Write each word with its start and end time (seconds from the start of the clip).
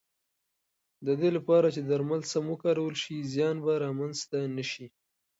د 1.05 1.07
دې 1.19 1.29
لپاره 1.37 1.67
چې 1.75 1.81
درمل 1.89 2.21
سم 2.31 2.45
وکارول 2.53 2.93
شي، 3.03 3.17
زیان 3.33 3.55
به 3.63 3.73
رامنځته 3.85 4.39
نه 4.55 4.63
شي. 4.71 4.85